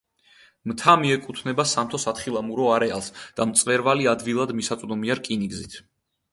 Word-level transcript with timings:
მთა 0.69 0.95
მიეკუთვნება 1.01 1.65
სამთო–სათხილამურო 1.73 2.71
არეალს 2.79 3.11
და 3.41 3.49
მწვერვალი 3.53 4.11
ადვილად 4.17 4.59
მისაწვდომია 4.63 5.23
რკინიგზით. 5.25 5.81